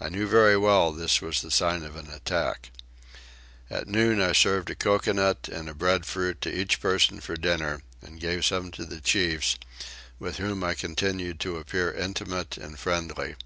I 0.00 0.08
knew 0.08 0.26
very 0.26 0.56
well 0.56 0.90
this 0.90 1.20
was 1.20 1.40
the 1.40 1.52
sign 1.52 1.84
of 1.84 1.94
an 1.94 2.10
attack. 2.10 2.72
At 3.70 3.86
noon 3.86 4.20
I 4.20 4.32
served 4.32 4.70
a 4.70 4.74
coconut 4.74 5.46
and 5.46 5.68
a 5.68 5.72
breadfruit 5.72 6.40
to 6.40 6.52
each 6.52 6.80
person 6.80 7.20
for 7.20 7.36
dinner, 7.36 7.80
and 8.00 8.18
gave 8.18 8.44
some 8.44 8.72
to 8.72 8.84
the 8.84 9.00
chiefs, 9.00 9.58
with 10.18 10.38
whom 10.38 10.64
I 10.64 10.74
continued 10.74 11.38
to 11.42 11.58
appear 11.58 11.92
intimate 11.92 12.56
and 12.56 12.76
friendly. 12.76 13.36